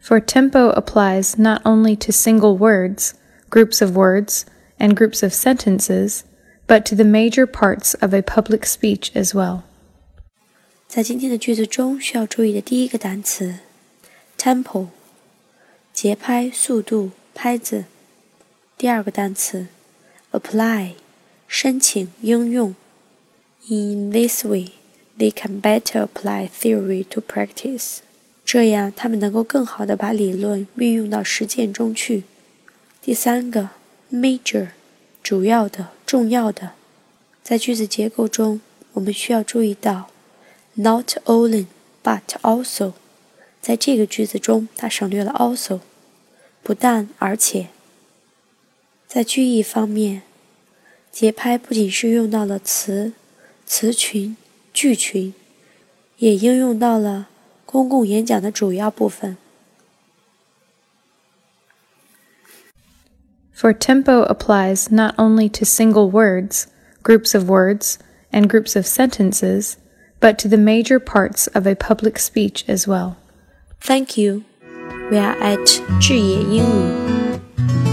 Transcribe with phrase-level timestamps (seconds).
[0.00, 3.14] For tempo applies not only to single words,
[3.50, 4.44] groups of words,
[4.78, 6.22] and groups of sentences,
[6.66, 9.62] but to the major parts of a public speech as well.
[10.86, 13.56] 在今天的句子中，需要注意的第一个单词，
[14.38, 14.88] tempo，
[15.92, 17.86] 节拍、速度、拍子。
[18.78, 19.66] 第二个单词，
[20.30, 20.92] apply，
[21.48, 22.76] 申请、应用。
[23.68, 24.74] In this way,
[25.18, 27.98] they can better apply theory to practice.
[28.53, 32.25] 这样，他们能够更好地把理论运用到实践中去。
[33.01, 33.69] 第三个
[34.11, 34.71] ，major，
[35.23, 36.73] 主要的、重要的。
[37.41, 38.59] 在句子结构中，
[38.91, 40.09] 我们需要注意到
[40.73, 41.67] ，not only
[42.03, 42.91] but also。
[43.61, 45.79] 在这个句子中，它省略了 also，
[46.61, 47.69] 不但而且。
[49.07, 50.23] 在句意方面，
[51.09, 53.13] 节拍不仅是用到了词、
[53.65, 54.35] 词群、
[54.73, 55.33] 句群，
[56.17, 57.29] 也应用到了。
[57.71, 59.37] 公共演讲的主要部分。
[63.53, 66.65] For tempo applies not only to single words,
[67.03, 67.97] groups of words,
[68.31, 69.77] and groups of sentences,
[70.19, 73.17] but to the major parts of a public speech as well.
[73.79, 74.43] Thank you.
[75.11, 77.90] We are at 智也英语。